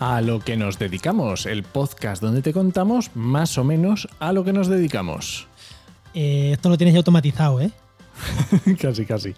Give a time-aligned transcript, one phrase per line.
[0.00, 4.44] a lo que nos dedicamos, el podcast donde te contamos más o menos a lo
[4.44, 5.46] que nos dedicamos.
[6.14, 7.70] Eh, esto lo tienes ya automatizado, ¿eh?
[8.80, 9.34] casi, casi.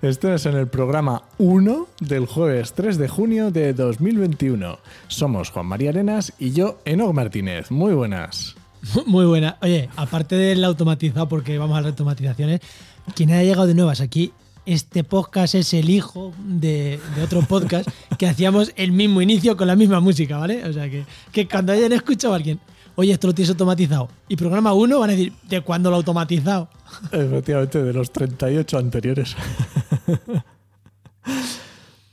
[0.00, 4.78] Esto es en el programa 1 del jueves 3 de junio de 2021.
[5.08, 7.72] Somos Juan María Arenas y yo, Enoch Martínez.
[7.72, 8.54] Muy buenas.
[9.06, 9.58] Muy buena.
[9.60, 12.60] Oye, aparte del automatizado, porque vamos a las automatizaciones,
[13.16, 14.32] quien haya llegado de nuevas aquí,
[14.68, 19.76] este podcast es el hijo de, otro podcast que hacíamos el mismo inicio con la
[19.76, 20.62] misma música, ¿vale?
[20.68, 22.60] O sea que, que cuando hayan escuchado a alguien,
[22.94, 25.98] oye, esto lo tienes automatizado, y programa 1 van a decir, ¿de cuándo lo he
[25.98, 26.68] automatizado?
[27.10, 29.36] Efectivamente, de los 38 anteriores.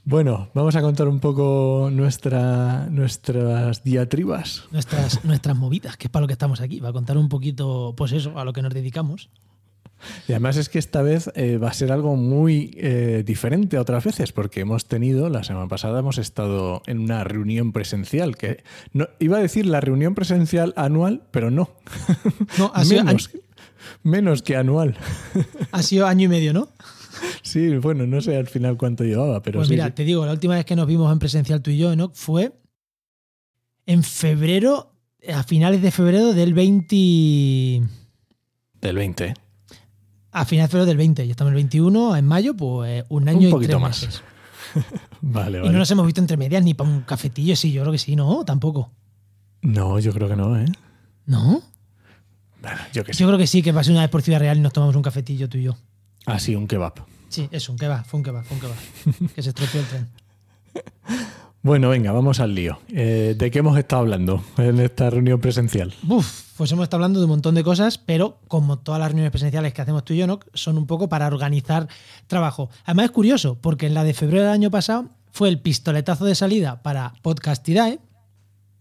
[0.08, 4.66] Bueno, vamos a contar un poco nuestra, nuestras diatribas.
[4.70, 7.96] Nuestras, nuestras movidas, que es para lo que estamos aquí, va a contar un poquito,
[7.98, 9.32] pues eso, a lo que nos dedicamos.
[10.28, 13.82] Y además es que esta vez eh, va a ser algo muy eh, diferente a
[13.82, 18.64] otras veces, porque hemos tenido, la semana pasada hemos estado en una reunión presencial, que
[18.94, 21.70] no, iba a decir la reunión presencial anual, pero no.
[22.58, 23.32] No, ha sido menos,
[24.04, 24.96] menos que anual.
[25.72, 26.70] Ha sido año y medio, ¿no?
[27.42, 29.92] Sí, bueno, no sé al final cuánto llevaba, pero pues mira, sí.
[29.92, 32.12] te digo, la última vez que nos vimos en presencial tú y yo, ¿no?
[32.14, 32.52] Fue
[33.86, 34.92] en febrero,
[35.34, 37.82] a finales de febrero del 20...
[38.82, 39.34] Del 20.
[40.38, 43.30] A finales de febrero del 20, ya estamos en el 21, en mayo, pues un
[43.30, 44.02] año un poquito y tres más.
[44.02, 44.24] meses.
[45.22, 45.70] vale, vale.
[45.70, 47.98] Y no nos hemos visto entre medias ni para un cafetillo, sí, yo creo que
[47.98, 48.44] sí, ¿no?
[48.44, 48.92] Tampoco.
[49.62, 50.66] No, yo creo que no, ¿eh?
[51.26, 51.62] ¿No?
[52.62, 53.22] Bueno, yo que sé.
[53.22, 54.74] Yo creo que sí, que va a ser una vez por Ciudad Real y nos
[54.74, 55.78] tomamos un cafetillo tú y yo.
[56.26, 57.06] Ah, sí, un kebab.
[57.30, 59.32] Sí, eso, un kebab, fue un kebab, fue un kebab.
[59.36, 60.10] que se estropeó el tren.
[61.66, 62.78] Bueno, venga, vamos al lío.
[62.90, 65.96] Eh, ¿De qué hemos estado hablando en esta reunión presencial?
[66.08, 69.32] Uf, pues hemos estado hablando de un montón de cosas, pero como todas las reuniones
[69.32, 70.40] presenciales que hacemos tú y yo, ¿no?
[70.54, 71.88] son un poco para organizar
[72.28, 72.70] trabajo.
[72.84, 76.36] Además es curioso, porque en la de febrero del año pasado fue el pistoletazo de
[76.36, 78.00] salida para Podcastidae,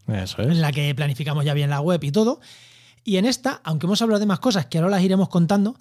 [0.07, 0.59] Eso en es.
[0.59, 2.41] la que planificamos ya bien la web y todo.
[3.03, 5.75] Y en esta, aunque hemos hablado de más cosas que ahora las iremos contando,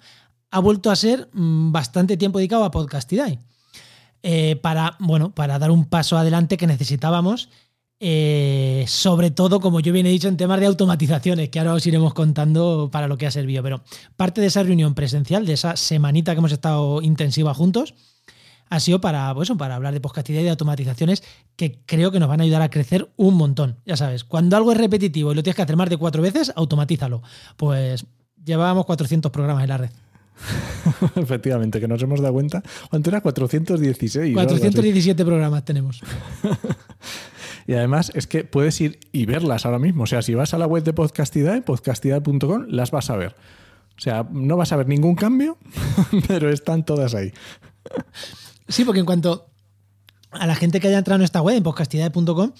[0.50, 3.40] ha vuelto a ser mm, bastante tiempo dedicado a Podcastidae.
[4.26, 7.50] Eh, para, bueno, para dar un paso adelante que necesitábamos,
[8.00, 11.86] eh, sobre todo, como yo bien he dicho, en temas de automatizaciones, que ahora os
[11.86, 13.62] iremos contando para lo que ha servido.
[13.62, 13.82] Pero
[14.16, 17.92] parte de esa reunión presencial, de esa semanita que hemos estado intensiva juntos,
[18.70, 21.22] ha sido para, pues para hablar de Podcastidae y de automatizaciones
[21.54, 23.76] que creo que nos van a ayudar a crecer un montón.
[23.84, 26.50] Ya sabes, cuando algo es repetitivo y lo tienes que hacer más de cuatro veces,
[26.56, 27.22] automatízalo.
[27.58, 28.06] Pues
[28.42, 29.90] llevábamos 400 programas en la red.
[31.16, 32.62] Efectivamente, que nos hemos dado cuenta.
[32.90, 33.20] ¿Cuánto era?
[33.20, 34.36] 416.
[34.36, 34.60] o algo así.
[34.60, 36.00] 417 programas tenemos.
[37.66, 40.04] Y además es que puedes ir y verlas ahora mismo.
[40.04, 43.34] O sea, si vas a la web de Podcastidae, podcastidae.com, las vas a ver.
[43.96, 45.56] O sea, no vas a ver ningún cambio,
[46.28, 47.32] pero están todas ahí.
[48.68, 49.46] Sí, porque en cuanto
[50.30, 52.52] a la gente que haya entrado en esta web, en podcastidae.com,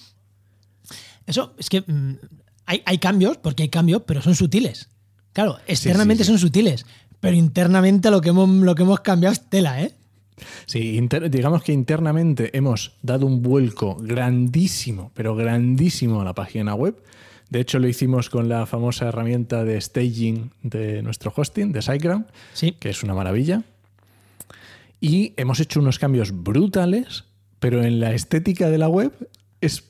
[1.27, 2.17] eso es que mm,
[2.65, 4.89] hay, hay cambios, porque hay cambios, pero son sutiles.
[5.33, 6.29] Claro, externamente sí.
[6.29, 6.85] son sutiles,
[7.25, 9.91] pero internamente lo que hemos, lo que hemos cambiado es tela, ¿eh?
[10.65, 16.75] Sí, inter- digamos que internamente hemos dado un vuelco grandísimo, pero grandísimo a la página
[16.75, 16.95] web.
[17.49, 22.25] De hecho, lo hicimos con la famosa herramienta de staging de nuestro hosting, de SiteGround,
[22.53, 22.71] Sí.
[22.79, 23.63] que es una maravilla.
[24.99, 27.25] Y hemos hecho unos cambios brutales,
[27.59, 29.11] pero en la estética de la web
[29.61, 29.83] es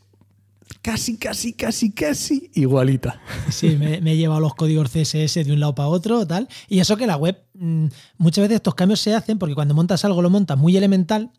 [0.82, 3.22] casi, casi, casi, casi igualita.
[3.50, 6.48] Sí, me, me he llevado los códigos CSS de un lado para otro, tal.
[6.68, 7.86] Y eso que la web, mm,
[8.18, 11.32] muchas veces estos cambios se hacen porque cuando montas algo lo montas muy elemental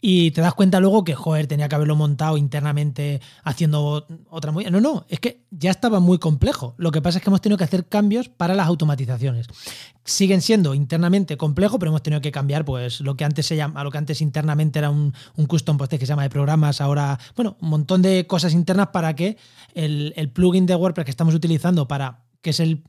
[0.00, 4.64] y te das cuenta luego que, joder, tenía que haberlo montado internamente haciendo otra muy...
[4.66, 6.74] No, no, es que ya estaba muy complejo.
[6.78, 9.46] Lo que pasa es que hemos tenido que hacer cambios para las automatizaciones.
[10.04, 13.82] Siguen siendo internamente complejos, pero hemos tenido que cambiar pues lo que antes se llama,
[13.82, 17.18] lo que antes internamente era un, un custom post que se llama de programas, ahora,
[17.34, 19.36] bueno, un montón de cosas internas para que
[19.74, 22.84] el, el plugin de WordPress que estamos utilizando para, que es el,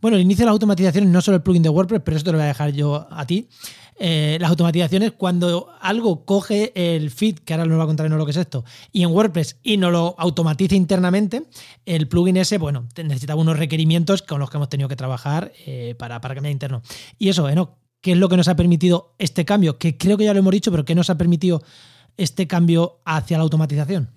[0.00, 2.32] bueno, el inicio de las automatizaciones no solo el plugin de WordPress, pero esto te
[2.32, 3.48] lo voy a dejar yo a ti.
[3.98, 8.24] Eh, las automatizaciones, cuando algo coge el feed, que ahora nos va a contar lo
[8.24, 11.44] que es esto, y en WordPress y no lo automatiza internamente,
[11.86, 15.94] el plugin ese, bueno, necesitaba unos requerimientos con los que hemos tenido que trabajar eh,
[15.98, 16.82] para, para cambiar interno.
[17.18, 19.78] Y eso, Enoch, ¿qué es lo que nos ha permitido este cambio?
[19.78, 21.62] Que creo que ya lo hemos dicho, pero ¿qué nos ha permitido
[22.16, 24.10] este cambio hacia la automatización?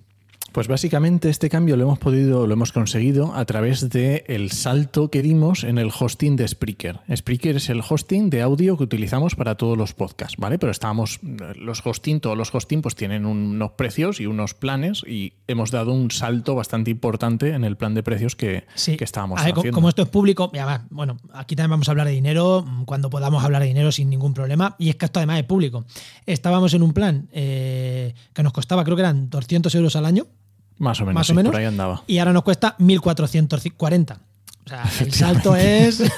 [0.56, 5.12] Pues básicamente este cambio lo hemos podido, lo hemos conseguido a través del el salto
[5.12, 7.02] que dimos en el hosting de Spreaker.
[7.14, 10.58] Spreaker es el hosting de audio que utilizamos para todos los podcasts, ¿vale?
[10.58, 11.20] Pero estábamos,
[11.58, 15.92] los hosting, todos los hosting pues tienen unos precios y unos planes y hemos dado
[15.92, 18.96] un salto bastante importante en el plan de precios que, Sí.
[18.96, 19.76] que estábamos ver, haciendo.
[19.76, 22.86] como esto es público, y además, bueno, aquí también vamos a hablar de dinero mm,
[22.86, 24.78] cuando podamos hablar de dinero sin ningún problema.
[24.80, 25.84] Y es que esto además es público.
[26.26, 30.28] Estábamos en un plan eh, que nos costaba, creo que eran 200 euros al año.
[30.78, 31.16] Más o menos.
[31.16, 31.52] Más o sí, menos.
[31.52, 32.04] Por ahí andaba.
[32.08, 34.18] Y ahora nos cuesta 1.440.
[34.66, 36.04] O sea, el salto es.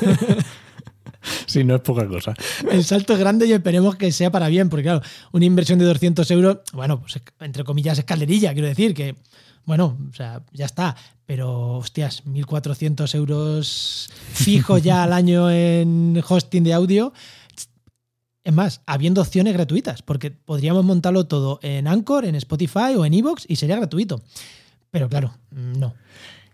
[1.46, 2.34] Sí, no es poca cosa.
[2.72, 5.02] El salto es grande y esperemos que sea para bien, porque claro,
[5.32, 9.16] una inversión de 200 euros, bueno, pues entre comillas, escalerilla, quiero decir, que,
[9.66, 10.96] bueno, o sea, ya está.
[11.26, 17.14] Pero, hostias, 1.400 euros fijos ya al año en hosting de audio.
[18.48, 23.14] Es más, habiendo opciones gratuitas, porque podríamos montarlo todo en Anchor, en Spotify o en
[23.14, 24.22] Evox y sería gratuito.
[24.90, 25.94] Pero claro, no.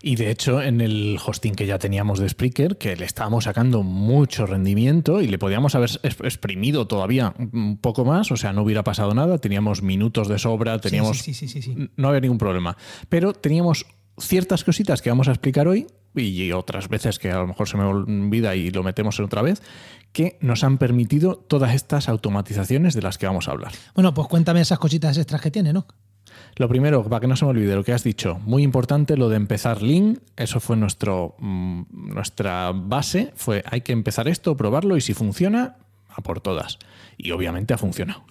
[0.02, 3.84] Y de hecho, en el hosting que ya teníamos de Spreaker, que le estábamos sacando
[3.84, 8.82] mucho rendimiento y le podíamos haber exprimido todavía un poco más, o sea, no hubiera
[8.82, 11.76] pasado nada, teníamos minutos de sobra, teníamos sí, sí, sí.
[11.94, 12.76] no había ningún problema.
[13.08, 13.86] Pero teníamos
[14.18, 17.76] ciertas cositas que vamos a explicar hoy y otras veces que a lo mejor se
[17.76, 19.62] me olvida y lo metemos en otra vez,
[20.12, 23.72] que nos han permitido todas estas automatizaciones de las que vamos a hablar.
[23.94, 25.86] Bueno, pues cuéntame esas cositas extras que tiene, ¿no?
[26.56, 29.28] Lo primero, para que no se me olvide lo que has dicho, muy importante lo
[29.28, 34.96] de empezar link, eso fue nuestro, mm, nuestra base, fue hay que empezar esto, probarlo
[34.96, 35.76] y si funciona,
[36.08, 36.78] a por todas.
[37.16, 38.24] Y obviamente ha funcionado.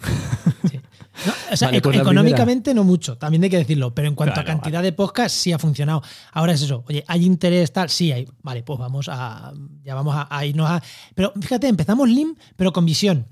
[0.70, 0.80] Sí.
[1.26, 4.16] No, o sea, Vale, eco- pues económicamente no mucho, también hay que decirlo, pero en
[4.16, 6.02] cuanto Claro, a cantidad de podcast sí ha funcionado.
[6.32, 7.90] Ahora es eso, oye, ¿hay interés tal?
[7.90, 8.28] Sí hay.
[8.42, 10.82] Vale, pues vamos a, ya vamos a, a irnos a...
[11.16, 13.28] Pero fíjate, empezamos Lean, pero con visión.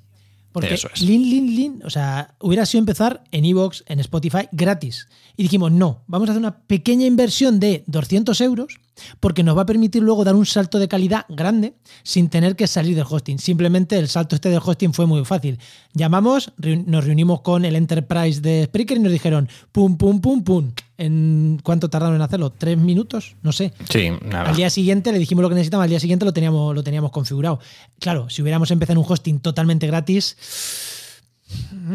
[0.52, 1.02] Porque Eso es.
[1.02, 5.08] Lean, Lean, Lean, o sea, hubiera sido empezar en Evox, en Spotify, gratis.
[5.38, 8.80] Y dijimos, no, vamos a hacer una pequeña inversión de 200 euros
[9.20, 11.74] porque nos va a permitir luego dar un salto de calidad grande
[12.04, 13.40] sin tener que salir del hosting.
[13.40, 15.60] Simplemente el salto este del hosting fue muy fácil.
[15.94, 20.72] Llamamos, nos reunimos con el Enterprise de Spreaker y nos dijeron, pum, pum, pum, pum.
[20.98, 22.52] ¿En cuánto tardaron en hacerlo?
[22.52, 23.36] ¿Tres minutos?
[23.42, 23.74] No sé.
[23.90, 24.50] Sí, nada.
[24.50, 27.10] Al día siguiente le dijimos lo que necesitábamos, al día siguiente lo teníamos, lo teníamos
[27.12, 27.60] configurado.
[28.00, 30.38] Claro, si hubiéramos empezado en un hosting totalmente gratis.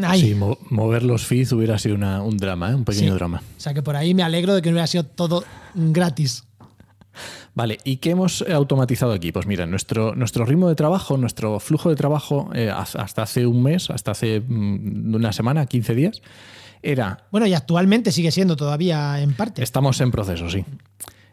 [0.02, 2.75] Ay, Sí, mo- mover los feeds hubiera sido una- un drama, ¿eh?
[2.75, 3.14] un pequeño Sí.
[3.14, 3.43] drama.
[3.56, 5.44] O sea que por ahí me alegro de que no hubiera sido todo
[5.75, 6.44] gratis.
[7.55, 9.33] Vale, ¿y qué hemos automatizado aquí?
[9.33, 13.63] Pues mira, nuestro, nuestro ritmo de trabajo, nuestro flujo de trabajo eh, hasta hace un
[13.63, 16.23] mes, hasta hace mm, una semana, 15 días,
[16.83, 19.63] era, Bueno, y actualmente sigue siendo todavía en parte.
[19.63, 20.65] estamos en proceso, sí.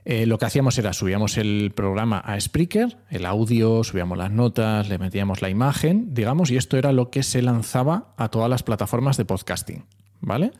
[0.05, 4.89] Eh, lo que hacíamos era subíamos el programa a Spreaker, el audio, subíamos las notas,
[4.89, 8.63] le metíamos la imagen, digamos, y esto era lo que se lanzaba a todas las
[8.63, 9.85] plataformas de podcasting,
[10.19, 10.51] ¿vale?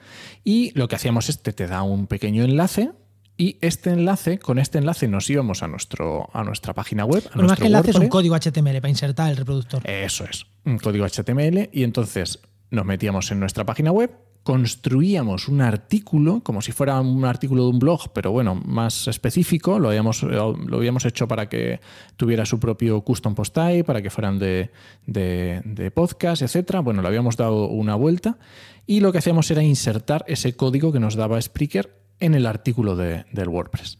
[0.46, 2.92] Y lo que hacíamos es, te, te da un pequeño enlace
[3.38, 7.24] y este enlace, con este enlace nos íbamos a, nuestro, a nuestra página web.
[7.31, 9.81] A Bueno, más que enlace es un código HTML para insertar el reproductor.
[9.89, 12.39] Eso es, un código HTML y entonces
[12.69, 14.12] nos metíamos en nuestra página web,
[14.44, 19.79] construíamos un artículo, como si fuera un artículo de un blog, pero bueno, más específico,
[19.79, 21.79] lo habíamos, lo habíamos hecho para que
[22.18, 24.71] tuviera su propio custom post type, para que fueran de,
[25.06, 26.81] de, de podcast, etcétera.
[26.81, 28.38] Bueno, le habíamos dado una vuelta
[28.86, 32.96] y lo que hacíamos era insertar ese código que nos daba Spreaker en el artículo
[32.96, 34.00] de- del WordPress.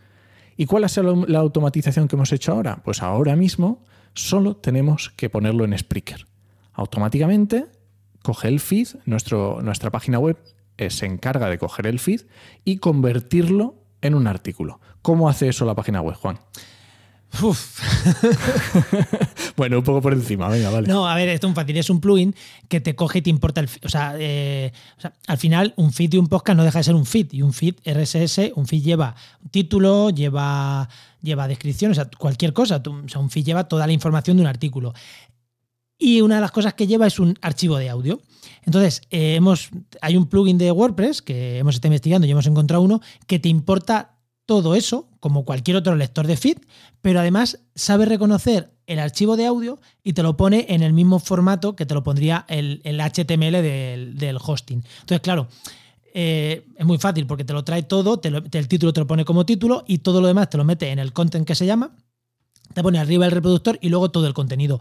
[0.56, 2.82] ¿Y cuál es la, la automatización que hemos hecho ahora?
[2.84, 3.84] Pues ahora mismo
[4.14, 6.28] solo tenemos que ponerlo en Spreaker.
[6.74, 7.66] Automáticamente
[8.22, 10.38] coge el feed, nuestro, nuestra página web
[10.78, 12.22] eh, se encarga de coger el feed
[12.66, 14.80] y convertirlo en un artículo.
[15.02, 16.40] ¿Cómo hace eso la página web, Juan?
[17.42, 17.80] Uf.
[19.56, 20.88] Bueno, un poco por encima, venga, vale.
[20.88, 21.78] No, a ver, esto es un fácil.
[21.78, 22.36] Es un plugin
[22.68, 23.70] que te coge y te importa el.
[23.84, 26.84] O sea, eh, o sea, al final, un feed de un podcast no deja de
[26.84, 27.32] ser un feed.
[27.34, 29.16] Y un feed RSS, un feed lleva
[29.52, 30.90] título, lleva,
[31.22, 32.82] lleva descripción, o sea, cualquier cosa.
[32.84, 34.94] O sea, un feed lleva toda la información de un artículo.
[35.98, 38.22] Y una de las cosas que lleva es un archivo de audio.
[38.64, 39.70] Entonces, eh, hemos,
[40.02, 43.50] hay un plugin de WordPress que hemos estado investigando y hemos encontrado uno que te
[43.50, 44.13] importa
[44.46, 46.58] todo eso, como cualquier otro lector de feed,
[47.02, 51.20] pero además sabe reconocer el archivo de audio y te lo pone en el mismo
[51.20, 54.84] formato que te lo pondría el, el HTML del, del hosting.
[55.02, 55.48] Entonces, claro,
[56.14, 59.26] eh, es muy fácil porque te lo trae todo, te el título te lo pone
[59.26, 61.96] como título y todo lo demás te lo mete en el content que se llama,
[62.74, 64.80] te pone arriba el reproductor y luego todo el contenido.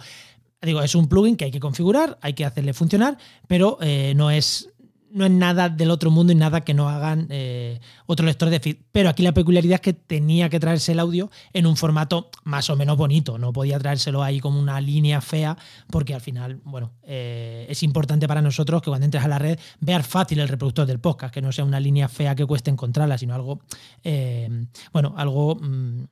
[0.61, 4.31] Digo, es un plugin que hay que configurar, hay que hacerle funcionar, pero eh, no
[4.31, 4.69] es
[5.13, 8.61] no es nada del otro mundo y nada que no hagan eh, otro lector de
[8.61, 8.77] feed.
[8.93, 12.71] Pero aquí la peculiaridad es que tenía que traerse el audio en un formato más
[12.71, 13.39] o menos bonito.
[13.39, 15.57] No podía traérselo ahí como una línea fea,
[15.91, 19.59] porque al final, bueno, eh, es importante para nosotros que cuando entres a la red
[19.81, 23.19] veas fácil el reproductor del podcast, que no sea una línea fea que cueste encontrarla,
[23.19, 23.61] sino algo,
[24.03, 25.57] eh, bueno, algo.
[25.57, 26.05] mm,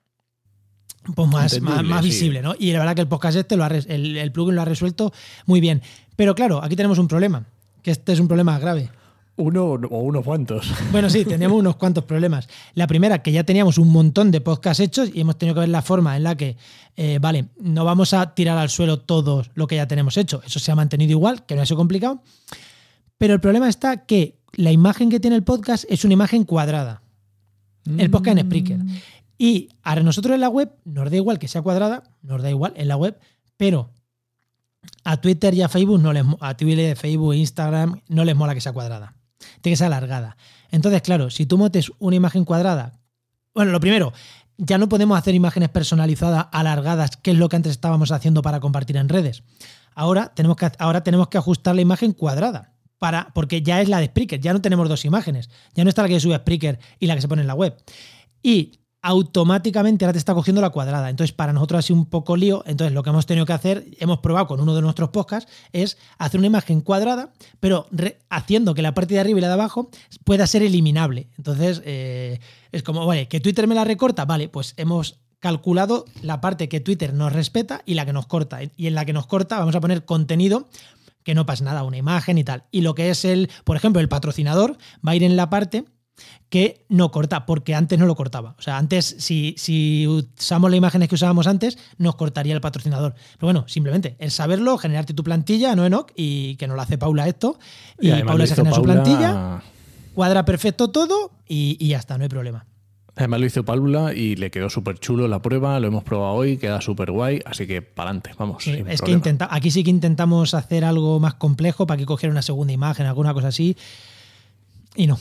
[1.15, 2.11] pues más, más, más sí.
[2.11, 2.55] visible, ¿no?
[2.59, 5.13] Y la verdad que el podcast este, lo ha el plugin lo ha resuelto
[5.47, 5.81] muy bien.
[6.15, 7.47] Pero claro, aquí tenemos un problema,
[7.83, 8.91] que este es un problema grave.
[9.37, 10.71] Uno o unos cuantos.
[10.93, 12.47] Bueno, sí, tenemos unos cuantos problemas.
[12.75, 15.71] La primera, que ya teníamos un montón de podcasts hechos y hemos tenido que ver
[15.71, 16.59] la forma en la que,
[16.97, 20.43] eh, vale, no vamos a tirar al suelo todo lo que ya tenemos hecho.
[20.45, 22.23] Eso se ha mantenido igual, que no ha sido complicado.
[23.17, 27.03] Pero el problema está que la imagen que tiene el podcast es una imagen cuadrada.
[27.87, 28.79] El podcast en Spreaker.
[29.39, 32.75] Y a nosotros en la web nos da igual que sea cuadrada, nos da igual
[32.77, 33.19] en la web,
[33.57, 33.91] pero
[35.05, 38.61] a Twitter y a Facebook no les a Twitter, Facebook, Instagram no les mola que
[38.61, 39.15] sea cuadrada.
[39.61, 40.37] Tiene que ser alargada.
[40.71, 43.01] Entonces, claro, si tú metes una imagen cuadrada,
[43.55, 44.13] bueno, lo primero,
[44.57, 48.61] ya no podemos hacer imágenes personalizadas alargadas, que es lo que antes estábamos haciendo para
[48.61, 49.43] compartir en redes.
[49.95, 52.75] Ahora tenemos que, ahora tenemos que ajustar la imagen cuadrada.
[52.99, 55.49] Para, porque ya es la de Spreaker, ya no tenemos dos imágenes.
[55.75, 57.75] Ya no está la que sube Spreaker y la que se pone en la web.
[58.43, 61.09] Y automáticamente ahora te está cogiendo la cuadrada.
[61.09, 62.63] Entonces, para nosotros ha sido un poco lío.
[62.67, 65.97] Entonces, lo que hemos tenido que hacer, hemos probado con uno de nuestros podcasts, es
[66.19, 67.87] hacer una imagen cuadrada, pero
[68.29, 69.91] haciendo que la parte de arriba y la de abajo
[70.25, 71.29] pueda ser eliminable.
[71.39, 72.41] Entonces, eh,
[72.73, 76.81] es como, vale, que Twitter me la recorta, vale, pues hemos calculado la parte que
[76.81, 78.59] Twitter nos respeta y la que nos corta.
[78.77, 80.69] Y en la que nos corta vamos a poner contenido
[81.23, 82.65] que no pasa nada, una imagen y tal.
[82.71, 84.77] Y lo que es el, por ejemplo, el patrocinador
[85.07, 85.85] va a ir en la parte
[86.49, 88.55] que no corta, porque antes no lo cortaba.
[88.59, 93.15] O sea, antes, si, si usamos las imágenes que usábamos antes, nos cortaría el patrocinador.
[93.15, 96.99] Pero bueno, simplemente el saberlo, generarte tu plantilla, no Enoch, y que nos lo hace
[96.99, 97.59] Paula esto.
[98.01, 99.63] Y, Paula se genera su plantilla,
[100.15, 102.67] cuadra perfecto todo y, y ya está, no hay problema.
[103.17, 106.57] Además lo hizo Paula y le quedó súper chulo la prueba, lo hemos probado hoy,
[106.57, 108.67] queda súper guay, así que para adelante, vamos.
[108.67, 112.43] es que intenta, aquí sí que intentamos hacer algo más complejo para que cogiera una
[112.43, 113.77] segunda imagen, alguna cosa así,
[114.97, 115.19] y no.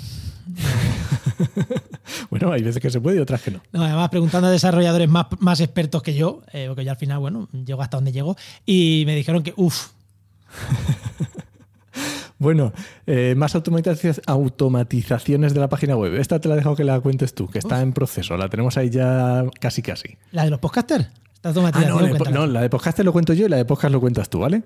[2.30, 3.62] bueno, hay veces que se puede y otras que no.
[3.74, 7.50] además, preguntando a desarrolladores más, más expertos que yo, eh, porque yo al final, bueno,
[7.52, 9.90] llego hasta donde llego, y me dijeron que, uff.
[12.40, 12.72] Bueno,
[13.06, 16.16] eh, más automatizaciones de la página web.
[16.16, 18.38] Esta te la he dejado que la cuentes tú, que está en proceso.
[18.38, 20.18] La tenemos ahí ya casi casi.
[20.32, 21.10] ¿La de los podcasters?
[21.44, 21.52] Ah,
[22.32, 24.64] no, la de podcaster lo cuento yo y la de podcast lo cuentas tú, ¿vale?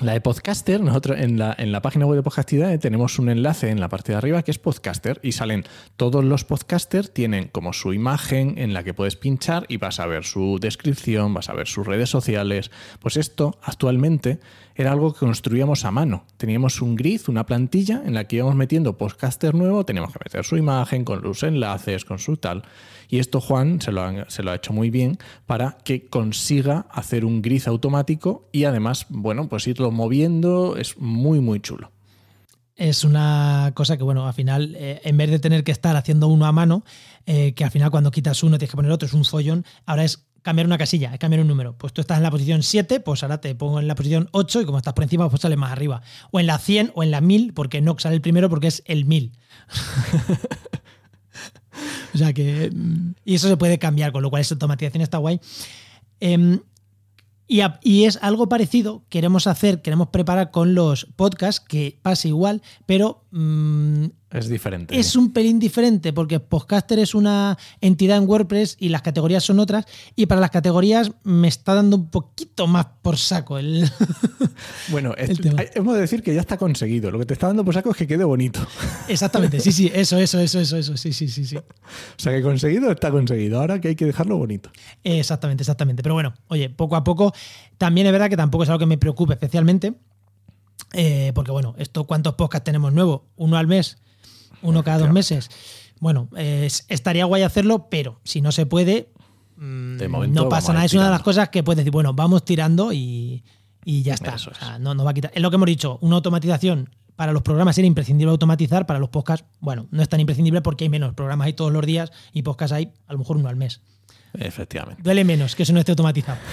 [0.00, 3.70] La de Podcaster, nosotros en la, en la página web de Podcastidad tenemos un enlace
[3.70, 5.62] en la parte de arriba que es Podcaster y salen
[5.96, 10.06] todos los podcasters, tienen como su imagen en la que puedes pinchar y vas a
[10.06, 12.72] ver su descripción, vas a ver sus redes sociales.
[12.98, 14.40] Pues esto actualmente
[14.74, 16.24] era algo que construíamos a mano.
[16.36, 20.44] Teníamos un grid, una plantilla en la que íbamos metiendo podcaster nuevo, teníamos que meter
[20.44, 22.64] su imagen con sus enlaces, con su tal.
[23.08, 26.86] Y esto Juan se lo, ha, se lo ha hecho muy bien para que consiga
[26.90, 31.90] hacer un grid automático y además, bueno, pues irlo moviendo es muy, muy chulo
[32.76, 36.26] es una cosa que, bueno, al final, eh, en vez de tener que estar haciendo
[36.26, 36.84] uno a mano,
[37.24, 40.02] eh, que al final cuando quitas uno tienes que poner otro, es un follón, ahora
[40.02, 41.78] es cambiar una casilla, es cambiar un número.
[41.78, 44.62] Pues tú estás en la posición 7, pues ahora te pongo en la posición 8
[44.62, 46.02] y como estás por encima, pues sales más arriba.
[46.32, 48.82] O en la 100 o en la 1000, porque no sale el primero porque es
[48.86, 49.30] el 1000.
[52.14, 52.72] o sea que...
[52.74, 55.40] Mm, y eso se puede cambiar, con lo cual esa automatización está guay.
[56.18, 56.58] Em,
[57.46, 63.24] y, es algo parecido, queremos hacer, queremos preparar con los podcasts, que pase igual, pero
[63.32, 64.06] mm,
[64.38, 64.98] es diferente.
[64.98, 69.60] Es un pelín diferente porque Podcaster es una entidad en WordPress y las categorías son
[69.60, 69.86] otras.
[70.16, 73.88] Y para las categorías me está dando un poquito más por saco el.
[74.88, 77.10] Bueno, hemos de decir que ya está conseguido.
[77.10, 78.60] Lo que te está dando por saco es que quede bonito.
[79.08, 81.56] Exactamente, sí, sí, eso, eso, eso, eso, eso, sí, sí, sí, sí.
[81.56, 81.62] O
[82.16, 83.60] sea que conseguido está conseguido.
[83.60, 84.70] Ahora que hay que dejarlo bonito.
[85.02, 86.02] Exactamente, exactamente.
[86.02, 87.32] Pero bueno, oye, poco a poco.
[87.78, 89.94] También es verdad que tampoco es algo que me preocupe especialmente.
[90.92, 93.98] Eh, porque bueno, esto cuántos podcasts tenemos nuevos, uno al mes
[94.64, 95.50] uno cada dos meses.
[96.00, 99.08] Bueno, estaría guay hacerlo, pero si no se puede,
[99.56, 100.84] mm, no pasa nada.
[100.84, 103.44] Es una de las cosas que puedes decir, bueno, vamos tirando y,
[103.84, 104.36] ya está.
[104.80, 105.30] no, no va a quitar.
[105.34, 109.08] Es lo que hemos dicho, una automatización para los programas era imprescindible automatizar, para los
[109.08, 112.42] podcasts, bueno, no es tan imprescindible porque hay menos programas hay todos los días y
[112.42, 113.82] podcasts hay a lo mejor uno al mes.
[114.34, 115.00] Efectivamente.
[115.02, 116.38] Duele menos que eso no esté automatizado.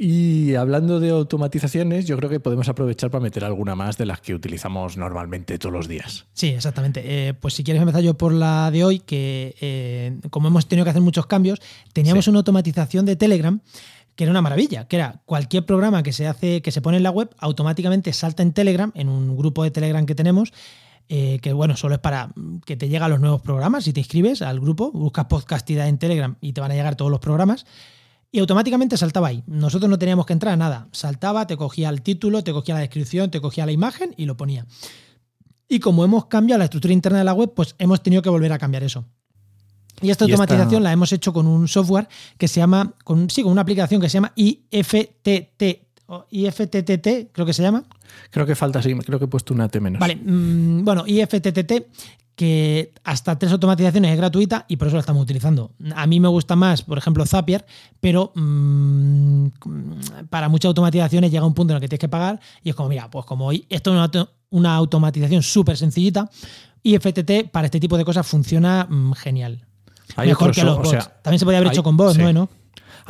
[0.00, 4.20] Y hablando de automatizaciones, yo creo que podemos aprovechar para meter alguna más de las
[4.20, 6.26] que utilizamos normalmente todos los días.
[6.34, 7.02] Sí, exactamente.
[7.04, 10.84] Eh, pues si quieres empezar yo por la de hoy, que eh, como hemos tenido
[10.84, 11.60] que hacer muchos cambios,
[11.92, 13.60] teníamos una automatización de Telegram
[14.14, 17.04] que era una maravilla, que era cualquier programa que se hace, que se pone en
[17.04, 20.52] la web, automáticamente salta en Telegram, en un grupo de Telegram que tenemos,
[21.08, 22.30] eh, que bueno, solo es para
[22.66, 23.84] que te lleguen los nuevos programas.
[23.84, 27.12] Si te inscribes al grupo, buscas podcastidad en Telegram y te van a llegar todos
[27.12, 27.64] los programas
[28.30, 29.42] y automáticamente saltaba ahí.
[29.46, 30.88] Nosotros no teníamos que entrar a nada.
[30.92, 34.36] Saltaba, te cogía el título, te cogía la descripción, te cogía la imagen y lo
[34.36, 34.66] ponía.
[35.68, 38.52] Y como hemos cambiado la estructura interna de la web, pues hemos tenido que volver
[38.52, 39.04] a cambiar eso.
[40.00, 43.52] Y esta automatización la hemos hecho con un software que se llama, con, sí, con
[43.52, 45.87] una aplicación que se llama IFTT,
[46.30, 47.84] IFTTT, creo que se llama.
[48.30, 50.00] Creo que falta, sí, creo que he puesto una T menos.
[50.00, 51.72] Vale, mm, bueno, IFTTT,
[52.34, 55.72] que hasta tres automatizaciones es gratuita y por eso la estamos utilizando.
[55.96, 57.66] A mí me gusta más, por ejemplo, Zapier,
[58.00, 59.46] pero mm,
[60.30, 62.88] para muchas automatizaciones llega un punto en el que tienes que pagar y es como,
[62.90, 64.10] mira, pues como esto
[64.50, 66.30] una automatización súper sencillita
[66.82, 69.64] y FTT para este tipo de cosas funciona mm, genial.
[70.16, 70.90] Hay Mejor otros que los o bots.
[70.90, 72.22] sea, También se podía haber hay- hecho con bots, sí.
[72.32, 72.48] ¿no?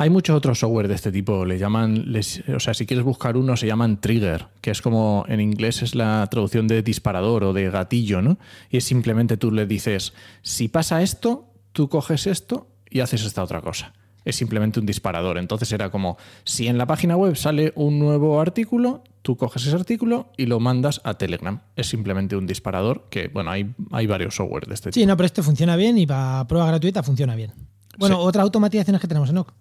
[0.01, 3.35] Hay muchos otros software de este tipo, le llaman, les- o sea, si quieres buscar
[3.35, 7.51] uno, se llaman trigger, que es como en inglés es la traducción de disparador o
[7.51, 8.37] de gatillo, ¿no?
[8.69, 13.43] Y es simplemente tú le dices, si pasa esto, tú coges esto y haces esta
[13.43, 13.91] otra cosa.
[14.23, 15.37] Es simplemente un disparador.
[15.37, 19.75] Entonces era como, si en la página web sale un nuevo artículo, tú coges ese
[19.75, 21.59] artículo y lo mandas a Telegram.
[21.75, 25.01] Es simplemente un disparador que, bueno, hay, hay varios software de este tipo.
[25.01, 27.51] Sí, no, pero este funciona bien y para prueba gratuita funciona bien.
[27.97, 28.21] Bueno, Sí.
[28.23, 29.53] otras automatizaciones que tenemos en OC.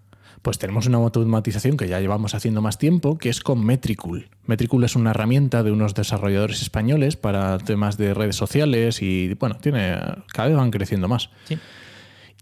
[0.48, 4.30] Pues tenemos una automatización que ya llevamos haciendo más tiempo, que es con Metricool.
[4.46, 9.58] Metricool es una herramienta de unos desarrolladores españoles para temas de redes sociales y, bueno,
[9.58, 9.98] tiene,
[10.32, 11.28] cada vez van creciendo más.
[11.44, 11.58] Sí.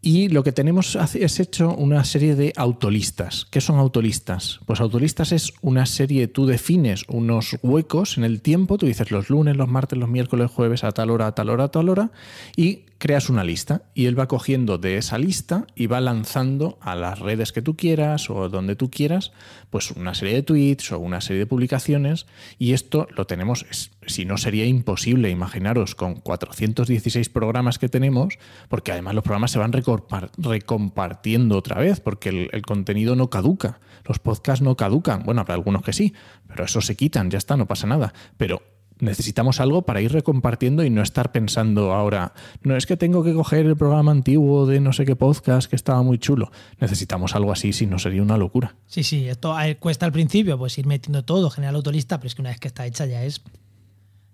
[0.02, 3.44] Y lo que tenemos es hecho una serie de autolistas.
[3.50, 4.60] ¿Qué son autolistas?
[4.66, 9.30] Pues autolistas es una serie, tú defines unos huecos en el tiempo, tú dices los
[9.30, 12.12] lunes, los martes, los miércoles, jueves, a tal hora, a tal hora, a tal hora,
[12.54, 13.82] y creas una lista.
[13.94, 17.76] Y él va cogiendo de esa lista y va lanzando a las redes que tú
[17.76, 19.32] quieras o donde tú quieras,
[19.70, 22.26] pues una serie de tweets o una serie de publicaciones.
[22.58, 23.66] Y esto lo tenemos,
[24.06, 28.38] si no sería imposible, imaginaros, con 416 programas que tenemos,
[28.68, 34.18] porque además los programas se van recompartiendo otra vez, porque el, contenido no caduca, los
[34.18, 36.14] podcasts no caducan, bueno, habrá algunos que sí,
[36.46, 38.62] pero eso se quitan, ya está, no pasa nada, pero
[38.98, 43.34] necesitamos algo para ir recompartiendo y no estar pensando ahora, no es que tengo que
[43.34, 46.50] coger el programa antiguo de no sé qué podcast que estaba muy chulo,
[46.80, 48.74] necesitamos algo así, si no sería una locura.
[48.86, 52.34] Sí, sí, esto ver, cuesta al principio pues ir metiendo todo, generar autolista, pero es
[52.34, 53.42] que una vez que está hecha ya es.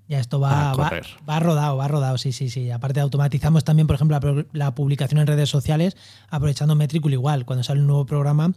[0.08, 1.06] Ya esto va, A va, correr.
[1.26, 2.70] va rodado, va rodado, sí, sí, sí.
[2.70, 5.96] Aparte automatizamos también, por ejemplo, la, la publicación en redes sociales,
[6.28, 7.46] aprovechando Metricool igual.
[7.46, 8.52] Cuando sale un nuevo programa,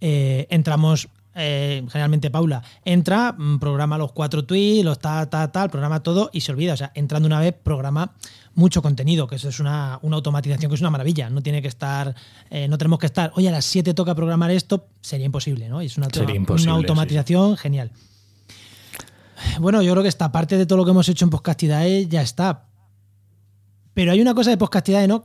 [0.00, 5.70] eh, entramos, eh, generalmente Paula, entra, mm, programa los cuatro tweets, los tal, tal, tal,
[5.70, 6.74] programa todo y se olvida.
[6.74, 8.12] O sea, entrando una vez, programa
[8.54, 11.30] mucho contenido, que eso es una, una automatización que es una maravilla.
[11.30, 12.14] No tiene que estar,
[12.50, 15.80] eh, no tenemos que estar, oye, a las 7 toca programar esto, sería imposible, ¿no?
[15.80, 16.08] Y es una,
[16.72, 17.92] automatización genial.
[19.60, 22.20] Bueno, yo creo que esta parte de todo lo que hemos hecho en Podcastidae ya
[22.20, 22.66] está.
[23.94, 25.24] Pero hay una cosa de Podcastidae, ¿no?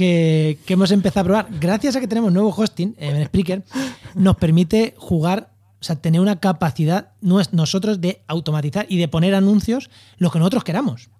[0.00, 1.60] Que, que hemos empezado a probar.
[1.60, 3.64] Gracias a que tenemos nuevo hosting eh, en Spreaker,
[4.14, 9.90] nos permite jugar, o sea, tener una capacidad nosotros de automatizar y de poner anuncios
[10.16, 11.10] lo que nosotros queramos.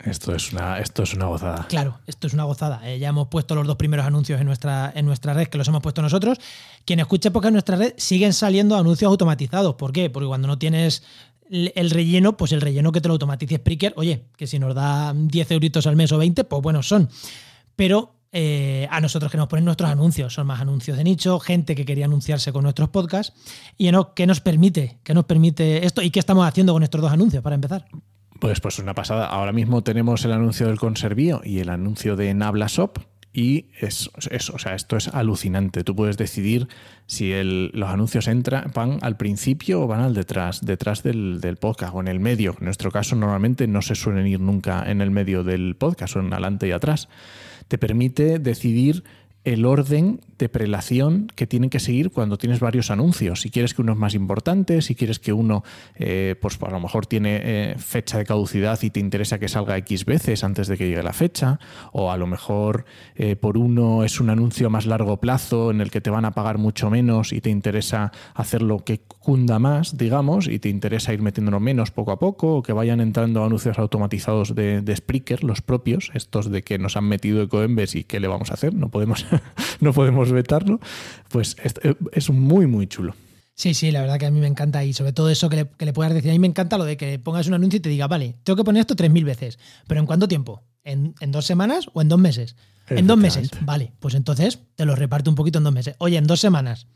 [0.00, 1.66] Esto es una, esto es una gozada.
[1.68, 2.80] Claro, esto es una gozada.
[2.82, 5.68] Eh, ya hemos puesto los dos primeros anuncios en nuestra, en nuestra red, que los
[5.68, 6.40] hemos puesto nosotros.
[6.84, 9.76] Quien escuche podcast en nuestra red siguen saliendo anuncios automatizados.
[9.76, 10.10] ¿Por qué?
[10.10, 11.04] Porque cuando no tienes
[11.48, 14.74] el el relleno, pues el relleno que te lo automatice Spreaker, oye, que si nos
[14.74, 17.08] da 10 euritos al mes o 20, pues bueno, son.
[17.76, 21.74] Pero eh, a nosotros que nos ponen nuestros anuncios, son más anuncios de nicho, gente
[21.74, 23.32] que quería anunciarse con nuestros podcasts.
[23.78, 24.98] ¿Y no, qué nos permite?
[25.02, 26.02] ¿Qué nos permite esto?
[26.02, 27.86] ¿Y qué estamos haciendo con estos dos anuncios para empezar?
[28.40, 29.26] Pues, pues una pasada.
[29.26, 32.98] Ahora mismo tenemos el anuncio del Conservío y el anuncio de Nabla Shop.
[33.32, 35.84] Y es, es- o sea, esto es alucinante.
[35.84, 36.68] Tú puedes decidir
[37.06, 41.94] si los anuncios entran, van al principio o van al detrás, detrás del, del podcast
[41.94, 42.56] o en el medio.
[42.58, 46.32] En nuestro caso, normalmente no se suelen ir nunca en el medio del podcast, son
[46.32, 47.08] adelante y atrás.
[47.68, 49.02] Te permite decidir
[49.46, 53.42] el orden de prelación que tienen que seguir cuando tienes varios anuncios.
[53.42, 55.62] Si quieres que uno es más importante, si quieres que uno,
[55.94, 59.78] eh, pues a lo mejor tiene eh, fecha de caducidad y te interesa que salga
[59.78, 61.60] X veces antes de que llegue la fecha,
[61.92, 65.80] o a lo mejor eh, por uno es un anuncio a más largo plazo en
[65.80, 69.96] el que te van a pagar mucho menos y te interesa hacerlo que cunda más,
[69.96, 73.78] digamos, y te interesa ir metiéndolo menos poco a poco, o que vayan entrando anuncios
[73.78, 78.18] automatizados de, de Spreaker, los propios, estos de que nos han metido Ecoembes y qué
[78.18, 79.24] le vamos a hacer, no podemos,
[79.80, 80.80] no podemos vetarlo,
[81.28, 81.74] pues es,
[82.12, 83.14] es muy, muy chulo.
[83.54, 85.68] Sí, sí, la verdad que a mí me encanta y sobre todo eso que le,
[85.68, 86.30] que le puedas decir.
[86.30, 88.56] A mí me encanta lo de que pongas un anuncio y te diga, vale, tengo
[88.56, 90.62] que poner esto 3.000 veces, pero ¿en cuánto tiempo?
[90.84, 92.54] ¿En, en dos semanas o en dos meses?
[92.88, 95.96] En dos meses, vale, pues entonces te lo reparto un poquito en dos meses.
[95.98, 96.86] Oye, en dos semanas,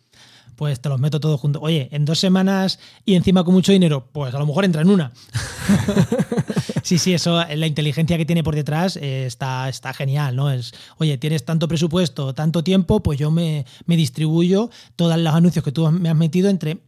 [0.55, 1.61] pues te los meto todos juntos.
[1.65, 4.91] Oye, en dos semanas y encima con mucho dinero, pues a lo mejor entra en
[4.91, 5.13] una.
[6.83, 10.51] sí, sí, eso, la inteligencia que tiene por detrás eh, está, está genial, ¿no?
[10.51, 15.65] Es, oye, tienes tanto presupuesto, tanto tiempo, pues yo me, me distribuyo todos los anuncios
[15.65, 16.79] que tú me has metido entre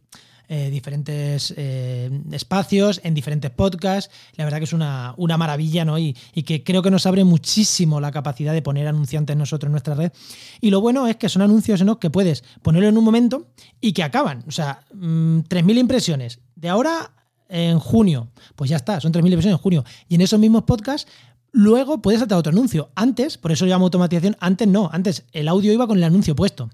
[0.49, 4.13] eh, diferentes eh, espacios, en diferentes podcasts.
[4.35, 5.97] La verdad que es una, una maravilla, ¿no?
[5.97, 6.13] Y,
[6.45, 10.11] que creo que nos abre muchísimo la capacidad de poner anunciantes nosotros en nuestra red.
[10.59, 11.97] Y lo bueno es que son anuncios ¿no?
[11.97, 13.47] que puedes ponerlo en un momento
[13.79, 14.43] y que acaban.
[14.45, 16.39] O sea, mm, 3.000 impresiones.
[16.55, 17.11] De ahora
[17.49, 19.83] en junio, pues ya está, son 3.000 impresiones en junio.
[20.07, 21.11] Y en esos mismos podcasts
[21.53, 22.91] Luego puedes saltar otro anuncio.
[22.95, 26.69] Antes, por eso llamo automatización, antes no, antes el audio iba con el anuncio puesto.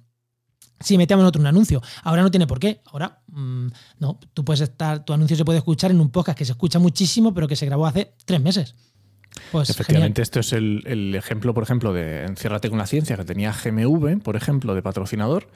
[0.80, 1.82] si metíamos otro un anuncio.
[2.04, 2.82] Ahora no tiene por qué.
[2.86, 3.68] Ahora, mm,
[4.00, 6.80] no, tú puedes estar, tu anuncio se puede escuchar en un podcast que se escucha
[6.80, 8.76] muchísimo, pero que se grabó hace tres meses.
[9.52, 13.52] Pues Efectivamente, esto es el, ejemplo, por ejemplo, de Enciérrate con la ciencia, que tenía
[13.52, 15.50] GMV, por ejemplo, de patrocinador,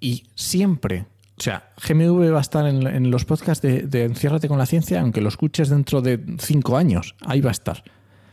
[0.00, 4.66] y siempre, o sea, GMV va a estar en, los podcasts de, Enciérrate con la
[4.66, 7.82] ciencia, aunque lo escuches dentro de cinco años, ahí va a estar.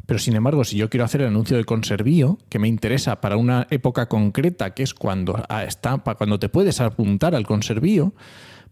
[0.06, 3.38] Pero sin embargo, si yo quiero hacer el anuncio de conservío, que me interesa para
[3.38, 8.14] una época concreta, que es cuando ah, está, cuando te puedes apuntar al conservío,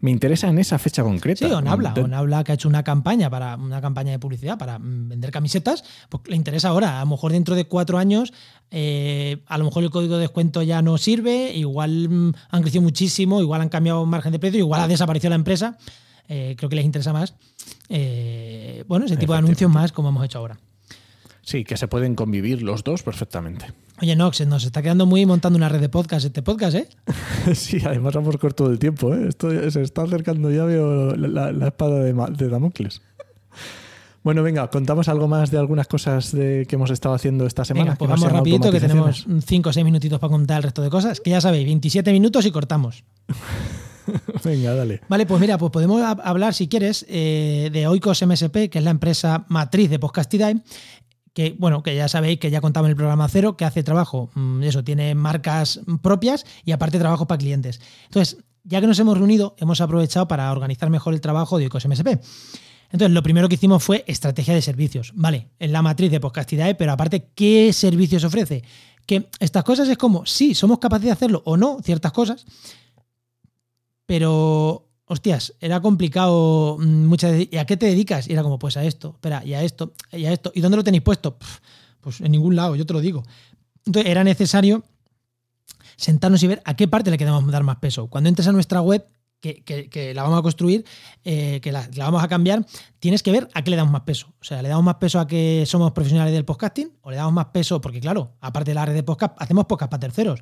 [0.02, 1.48] me interesa en esa fecha concreta.
[1.48, 5.10] Sí, Onabla, habla que ha hecho una campaña para una campaña de publicidad para mm,
[5.10, 7.02] vender camisetas, pues le interesa ahora.
[7.02, 8.34] A lo mejor dentro de cuatro años,
[8.72, 12.82] eh, a lo mejor el código de descuento ya no sirve, igual mm, han crecido
[12.82, 15.78] muchísimo, igual han cambiado margen de precio, igual ha desaparecido la empresa.
[16.28, 17.34] Eh, creo que les interesa más.
[17.90, 20.60] Eh, bueno, ese tipo de anuncios más como hemos hecho ahora.
[21.41, 23.67] Sí, que se pueden convivir los dos perfectamente.
[24.02, 26.88] Oye, Nox, nos está quedando muy montando una red de podcast este podcast, ¿eh?
[27.54, 29.28] sí, además vamos corto del tiempo, ¿eh?
[29.28, 33.02] Esto se está acercando ya, veo la, espada de, Damocles.
[34.23, 37.95] Bueno, venga, contamos algo más de algunas cosas de, que hemos estado haciendo esta semana.
[37.95, 41.19] pues vamos rapidito, que tenemos 5 o 6 minutitos para contar el resto de cosas.
[41.19, 43.04] Que ya sabéis, 27 minutos y cortamos.
[44.43, 45.02] Venga, dale.
[45.08, 48.91] Vale, pues mira, pues podemos hablar, si quieres, eh, de Oikos MSP, que es la
[48.91, 50.62] empresa matriz de Podcastidae,
[51.34, 54.30] que bueno, que ya sabéis que ya contaba en el programa cero, que hace trabajo,
[54.36, 57.82] mm, eso, tiene marcas propias y aparte trabajo para clientes.
[58.06, 61.86] Entonces, ya que nos hemos reunido, hemos aprovechado para organizar mejor el trabajo de Ecos
[61.86, 62.20] MSP.
[62.92, 65.12] Entonces, lo primero que hicimos fue estrategia de servicios.
[65.15, 68.63] Vale, en la matriz de Podcastidae, pero aparte, ¿qué servicios ofrece?
[69.06, 72.46] Que estas cosas es como, sí, somos capaces de hacerlo o no, ciertas cosas,
[74.06, 77.50] pero hostias, era complicado mm, muchas veces.
[77.52, 78.28] ¿Y a qué te dedicas?
[78.28, 80.52] Y era como, pues a esto, espera, y a esto, y a esto.
[80.56, 81.38] ¿Y dónde lo tenéis puesto?
[82.00, 83.24] Pues en ningún lado, yo te lo digo.
[83.86, 84.84] Entonces era necesario
[85.98, 88.08] sentarnos y ver a qué parte le queremos dar más peso.
[88.08, 89.06] Cuando entres a nuestra web,
[89.41, 90.86] que, la vamos a construir,
[91.24, 92.65] eh, que la, vamos a cambiar,
[93.00, 94.28] tienes que ver a qué le damos más peso.
[94.39, 96.91] O sea, ¿le damos más peso a que somos profesionales del podcasting?
[97.02, 97.82] ¿O le damos más peso?
[97.82, 100.41] Porque claro, aparte de la red de podcast, hacemos podcast para terceros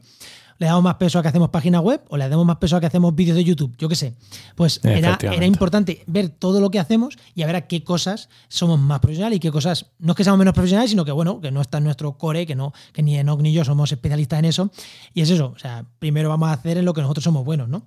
[0.58, 2.80] le damos más peso a que hacemos página web o le damos más peso a
[2.80, 4.14] que hacemos vídeos de YouTube, yo qué sé.
[4.56, 8.30] Pues era, era, importante ver todo lo que hacemos y a ver a qué cosas
[8.48, 11.42] somos más profesionales y qué cosas, no es que seamos menos profesionales, sino que bueno,
[11.42, 14.40] que no está en nuestro core, que no, que ni Enoch ni yo somos especialistas
[14.40, 14.72] en eso.
[15.14, 17.70] Y es eso, o sea, primero vamos a hacer en lo que nosotros somos buenos,
[17.70, 17.86] ¿no?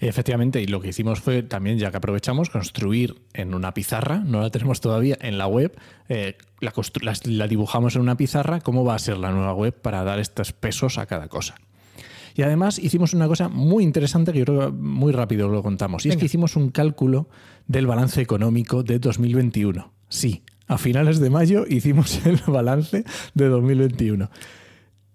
[0.00, 4.40] Efectivamente, y lo que hicimos fue también, ya que aprovechamos, construir en una pizarra, no
[4.40, 6.72] la tenemos todavía en la web, eh, la,
[7.24, 10.52] la, dibujamos en una pizarra, cómo va a ser la nueva web para dar estos
[10.52, 11.54] pesos a cada cosa.
[12.38, 16.06] Y además hicimos una cosa muy interesante que yo creo que muy rápido lo contamos.
[16.06, 17.28] Y es que hicimos un cálculo
[17.66, 19.92] del balance económico de 2021.
[20.08, 23.02] Sí, a finales de mayo hicimos el balance
[23.34, 24.30] de 2021.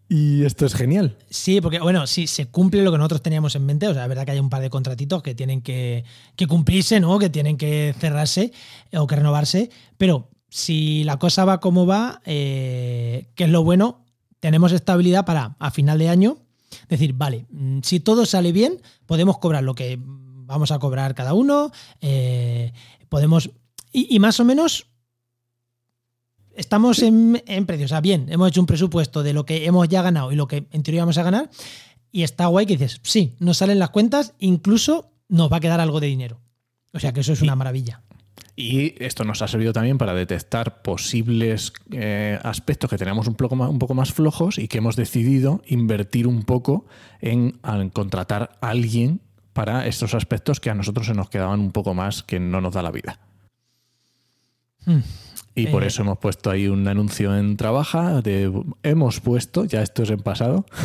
[0.09, 1.17] Y esto es genial.
[1.29, 3.87] Sí, porque bueno, sí, se cumple lo que nosotros teníamos en mente.
[3.87, 6.03] O sea, es verdad que hay un par de contratitos que tienen que,
[6.49, 7.19] cumplirse, ¿no?
[7.19, 8.51] Que tienen que cerrarse
[8.91, 9.69] o que renovarse.
[9.97, 14.03] Pero si la cosa va como va, eh, que es lo bueno,
[14.41, 16.42] tenemos estabilidad para a final de año
[16.89, 21.33] decir, vale, mm, si todo sale bien, podemos cobrar lo que vamos a cobrar cada
[21.33, 22.73] uno, eh,
[23.09, 23.49] podemos...
[23.91, 24.87] Y, más o menos
[26.55, 27.85] estamos en, en precio.
[27.85, 30.47] O sea, bien, hemos hecho un presupuesto de lo que hemos ya ganado y lo
[30.47, 31.49] que en teoría vamos a ganar.
[32.11, 35.79] Y está guay que dices, sí, nos salen las cuentas, incluso nos va a quedar
[35.79, 36.41] algo de dinero.
[36.91, 38.01] O sea que eso es una maravilla.
[38.55, 43.55] Y esto nos ha servido también para detectar posibles eh, aspectos que teníamos un poco,
[43.55, 46.85] más, flojos y que hemos decidido invertir un poco
[47.19, 47.59] en,
[47.93, 49.21] contratar a alguien
[49.53, 52.73] para estos aspectos que a nosotros se nos quedaban un poco más que no nos
[52.73, 53.19] da la vida.
[54.85, 54.99] Hmm.
[55.55, 55.87] Y por eh.
[55.87, 60.19] eso hemos puesto ahí un anuncio en Trabaja de hemos puesto, ya esto es en
[60.19, 60.65] pasado.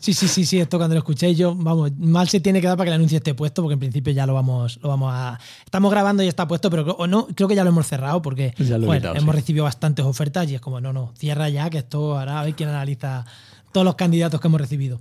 [0.00, 2.76] Sí, sí, sí, sí, esto cuando lo escuchéis yo, vamos, mal se tiene que dar
[2.76, 5.40] para que el anuncio esté puesto, porque en principio ya lo vamos, lo vamos a.
[5.64, 8.54] Estamos grabando y está puesto, pero o no, creo que ya lo hemos cerrado porque
[8.58, 12.52] hemos recibido bastantes ofertas y es como, no, no, cierra ya, que esto ahora hay
[12.52, 13.26] quien analiza
[13.72, 15.00] todos los candidatos que hemos recibido.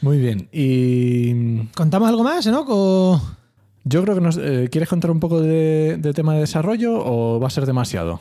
[0.00, 0.48] Muy bien.
[0.52, 1.66] Y.
[1.74, 3.37] ¿Contamos algo más, no?
[3.88, 7.46] Yo creo que nos, eh, ¿Quieres contar un poco de, tema de desarrollo o va
[7.46, 8.20] a ser demasiado?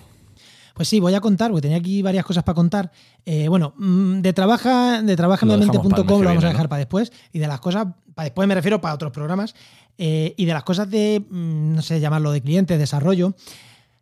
[0.74, 2.92] Pues sí, voy a contar, porque tenía aquí varias cosas para contar.
[3.26, 7.12] Eh, bueno, mm, de trabaja, de trabajamiamente.com lo, vamos a dejar para después.
[7.34, 9.56] Y de las cosas, para después me refiero para otros programas.
[9.98, 13.36] Eh, y de las cosas de, mm, no sé, llamarlo de cliente, desarrollo.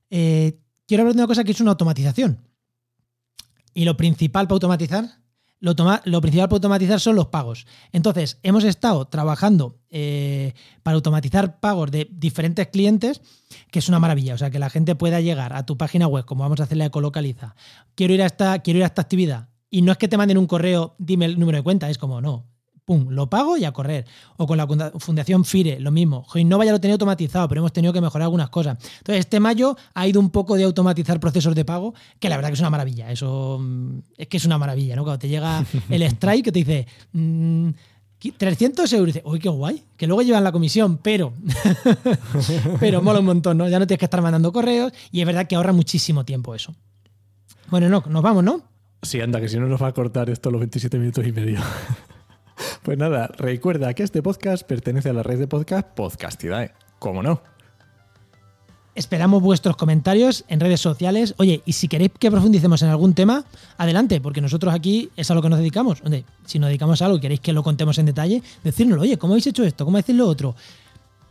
[0.10, 2.42] quiero hablar de una cosa que es una automatización.
[3.74, 5.25] Y lo principal para automatizar
[5.74, 7.66] lo, principal para automatizar son los pagos.
[7.92, 13.22] Entonces, hemos estado trabajando eh, para automatizar pagos de diferentes clientes,
[13.72, 14.36] que es una maravilla.
[14.36, 16.84] O sea, que la gente pueda llegar a tu página web, como vamos a hacerle
[16.84, 17.56] a Ecolocaliza.
[17.96, 19.50] Quiero ir a esta, quiero ir a esta actividad.
[19.72, 22.22] Y no es que te manden un correo, dime el número de cuenta, es como,
[22.22, 22.46] no,
[22.86, 24.06] pum, lo pago y a correr.
[24.38, 24.68] O con la
[25.00, 26.26] Fundación FIRE, lo mismo.
[26.36, 28.78] Innova ya lo tenía automatizado, pero hemos tenido que mejorar algunas cosas.
[29.00, 32.50] Entonces, este mayo ha ido un poco de automatizar procesos de pago, que la verdad
[32.50, 33.12] que es una maravilla.
[33.12, 35.04] Eso mm, es que es una maravilla, ¿no?
[35.04, 36.88] Cuando te llega el strike que te dice.
[38.38, 39.10] 300 mm, euros.
[39.10, 39.84] Y dices, uy, qué guay.
[39.98, 41.34] Que luego llevan la comisión, pero.
[42.80, 43.68] pero mola un montón, ¿no?
[43.68, 46.76] Ya no tienes que estar mandando correos y es verdad que ahorra muchísimo tiempo eso.
[47.70, 48.62] Bueno, no, nos vamos, ¿no?
[49.02, 51.60] Sí, anda, que si no nos va a cortar esto los 27 minutos y medio.
[52.84, 56.72] Pues nada, recuerda que este podcast pertenece a la red de podcast Podcastidae.
[57.00, 57.42] ¿Cómo no?
[58.96, 61.36] Esperamos vuestros comentarios en redes sociales.
[61.38, 63.44] Oye, y si queréis que profundicemos en algún tema,
[63.78, 66.02] adelante, porque nosotros aquí es a lo que nos dedicamos.
[66.46, 69.02] si nos dedicamos a algo y queréis que lo contemos en detalle, decírnoslo.
[69.02, 69.84] Oye, ¿cómo habéis hecho esto?
[69.84, 70.56] ¿Cómo hacéis lo otro?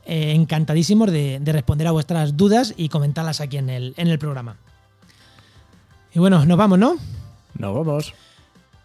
[0.04, 4.18] Eh, encantadísimos de, de, responder a vuestras dudas y comentarlas aquí en el, en el
[4.18, 4.58] programa.
[6.12, 6.96] Y bueno, nos vamos, ¿no?
[7.54, 8.12] Nos vamos.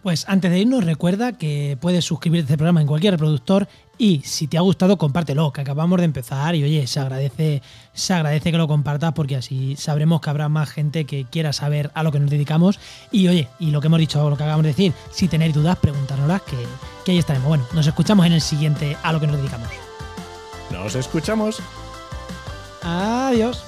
[0.02, 4.22] Pues antes de irnos, recuerda que puedes suscribirte a este programa en cualquier reproductor y
[4.24, 7.62] si te ha gustado, compártelo, que acabamos de empezar y oye, se agradece,
[7.94, 11.92] se agradece que lo compartas porque así sabremos que habrá más gente que quiera saber
[11.96, 12.80] a lo que nos dedicamos.
[13.12, 15.78] Y oye, y lo que hemos dicho, lo que acabamos de decir, si tenéis dudas,
[15.78, 16.56] preguntárnoslas, que,
[17.04, 17.50] que ahí estaremos.
[17.50, 19.68] Bueno, nos escuchamos en el siguiente a lo que nos dedicamos.
[20.72, 21.62] Nos escuchamos.
[22.82, 23.66] Adiós.